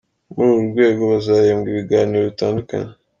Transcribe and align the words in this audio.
Muri 0.33 0.47
uru 0.51 0.63
rwego 0.71 1.01
hazahembwa 1.11 1.67
ibiganiro 1.69 2.23
bitandukanye. 2.31 2.91